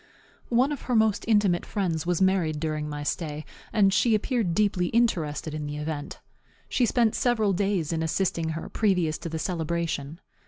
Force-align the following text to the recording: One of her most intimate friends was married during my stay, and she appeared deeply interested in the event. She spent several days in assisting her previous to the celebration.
One 0.49 0.71
of 0.71 0.81
her 0.89 0.95
most 0.95 1.25
intimate 1.27 1.63
friends 1.63 2.07
was 2.07 2.23
married 2.23 2.59
during 2.59 2.89
my 2.89 3.03
stay, 3.03 3.45
and 3.71 3.93
she 3.93 4.15
appeared 4.15 4.55
deeply 4.55 4.87
interested 4.87 5.53
in 5.53 5.67
the 5.67 5.77
event. 5.77 6.21
She 6.67 6.87
spent 6.87 7.13
several 7.13 7.53
days 7.53 7.93
in 7.93 8.01
assisting 8.01 8.49
her 8.57 8.67
previous 8.67 9.19
to 9.19 9.29
the 9.29 9.37
celebration. 9.37 10.19